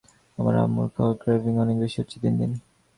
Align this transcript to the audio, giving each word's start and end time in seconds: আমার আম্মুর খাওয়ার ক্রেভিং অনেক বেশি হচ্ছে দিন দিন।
আমার 0.37 0.55
আম্মুর 0.63 0.87
খাওয়ার 0.95 1.15
ক্রেভিং 1.21 1.53
অনেক 1.57 1.77
বেশি 1.79 1.97
হচ্ছে 2.01 2.17
দিন 2.23 2.33
দিন। 2.39 2.51